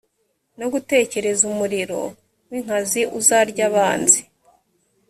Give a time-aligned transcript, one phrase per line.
[0.59, 1.99] no gutegereza umuriro
[2.49, 4.21] w inkazi uzarya abanzi